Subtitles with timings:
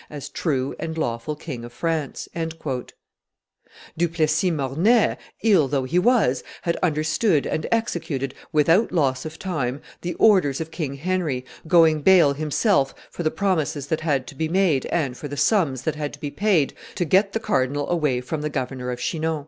[0.09, 6.75] as true and lawful king of France." Du Plessis Mornay, ill though he was, had
[6.77, 12.95] understood and executed, without loss of time, the orders of King Henry, going bail himself
[13.11, 16.19] for the promises that had to be made and for the sums that had to
[16.19, 19.39] be paid to get the cardinal away from the governor of Chinon.